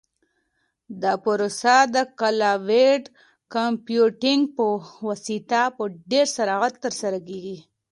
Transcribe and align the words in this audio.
دا 1.01 1.13
پروسه 1.23 1.75
د 1.95 1.97
کلاوډ 2.19 3.03
کمپیوټینګ 3.53 4.41
په 4.55 4.63
واسطه 5.07 5.61
په 5.77 5.83
ډېر 6.11 6.25
سرعت 6.35 6.73
ترسره 6.83 7.19
کیږي. 7.27 7.57